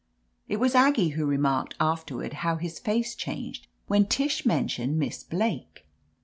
[0.47, 5.85] It was Aggie who remarked afterward how his face changed when Tish mentioned Miss Blake.